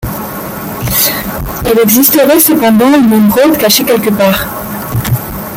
[1.63, 4.47] Il existerait cependant une émeraude cachée quelque part.